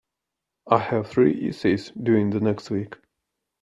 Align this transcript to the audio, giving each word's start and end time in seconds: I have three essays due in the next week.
I 0.67 0.79
have 0.79 1.05
three 1.11 1.47
essays 1.47 1.91
due 1.91 2.15
in 2.15 2.31
the 2.31 2.39
next 2.39 2.71
week. 2.71 2.95